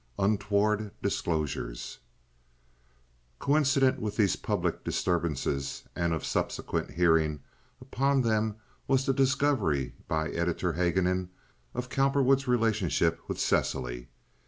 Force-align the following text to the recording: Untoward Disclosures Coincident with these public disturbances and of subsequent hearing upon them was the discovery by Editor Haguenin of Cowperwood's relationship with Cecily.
Untoward 0.17 0.89
Disclosures 1.03 1.99
Coincident 3.37 3.99
with 3.99 4.17
these 4.17 4.35
public 4.35 4.83
disturbances 4.83 5.83
and 5.95 6.11
of 6.11 6.25
subsequent 6.25 6.89
hearing 6.89 7.41
upon 7.79 8.21
them 8.23 8.55
was 8.87 9.05
the 9.05 9.13
discovery 9.13 9.93
by 10.07 10.29
Editor 10.29 10.73
Haguenin 10.73 11.29
of 11.75 11.89
Cowperwood's 11.89 12.47
relationship 12.47 13.19
with 13.27 13.39
Cecily. 13.39 14.07